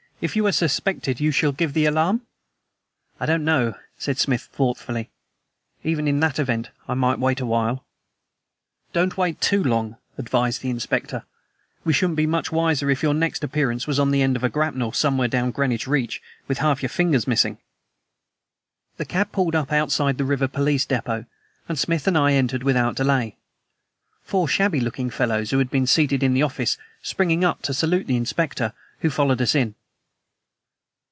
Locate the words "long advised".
9.63-10.61